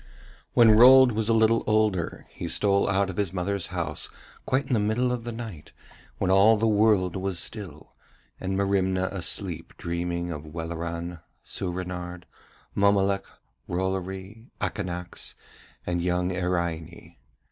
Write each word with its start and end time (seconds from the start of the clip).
When 0.53 0.71
Rold 0.71 1.11
was 1.11 1.29
a 1.29 1.31
little 1.33 1.63
older 1.67 2.25
he 2.31 2.47
stole 2.47 2.89
out 2.89 3.11
of 3.11 3.17
his 3.17 3.31
mother's 3.31 3.67
house 3.67 4.09
quite 4.47 4.65
in 4.65 4.73
the 4.73 4.79
middle 4.79 5.11
of 5.11 5.25
the 5.25 5.31
night 5.31 5.73
when 6.17 6.31
all 6.31 6.57
the 6.57 6.65
world 6.67 7.15
was 7.15 7.37
still, 7.37 7.93
and 8.39 8.57
Merimna 8.57 9.09
asleep 9.13 9.77
dreaming 9.77 10.31
of 10.31 10.43
Welleran, 10.47 11.19
Soorenard, 11.45 12.23
Mommolek, 12.73 13.23
Rollory, 13.69 14.47
Akanax, 14.59 15.35
and 15.85 16.01
young 16.01 16.31
Iraine. 16.35 17.15